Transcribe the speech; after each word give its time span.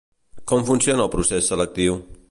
Com 0.51 0.63
funciona 0.69 1.05
el 1.05 1.13
procés 1.17 1.51
selectiu? 1.53 2.01